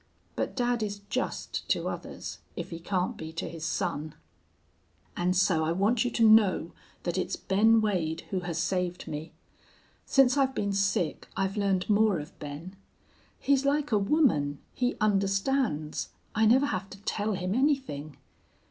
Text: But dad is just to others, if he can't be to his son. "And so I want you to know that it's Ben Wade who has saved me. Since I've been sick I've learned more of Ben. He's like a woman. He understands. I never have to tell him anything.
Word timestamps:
But 0.35 0.55
dad 0.55 0.81
is 0.81 1.01
just 1.11 1.69
to 1.69 1.87
others, 1.87 2.39
if 2.55 2.71
he 2.71 2.79
can't 2.79 3.15
be 3.15 3.31
to 3.33 3.47
his 3.47 3.63
son. 3.63 4.15
"And 5.15 5.37
so 5.37 5.63
I 5.63 5.73
want 5.73 6.03
you 6.03 6.09
to 6.09 6.27
know 6.27 6.71
that 7.03 7.19
it's 7.19 7.35
Ben 7.35 7.81
Wade 7.81 8.21
who 8.31 8.39
has 8.39 8.57
saved 8.57 9.07
me. 9.07 9.31
Since 10.07 10.37
I've 10.37 10.55
been 10.55 10.73
sick 10.73 11.27
I've 11.37 11.55
learned 11.55 11.87
more 11.87 12.17
of 12.19 12.35
Ben. 12.39 12.75
He's 13.39 13.63
like 13.63 13.91
a 13.91 13.99
woman. 13.99 14.57
He 14.73 14.95
understands. 14.99 16.09
I 16.33 16.47
never 16.47 16.65
have 16.65 16.89
to 16.89 17.01
tell 17.01 17.33
him 17.33 17.53
anything. 17.53 18.17